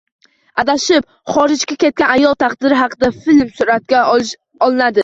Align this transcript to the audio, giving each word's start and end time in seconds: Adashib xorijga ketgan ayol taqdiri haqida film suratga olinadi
Adashib 0.63 1.05
xorijga 1.35 1.77
ketgan 1.85 2.15
ayol 2.17 2.35
taqdiri 2.45 2.83
haqida 2.83 3.13
film 3.23 3.57
suratga 3.61 4.07
olinadi 4.17 4.99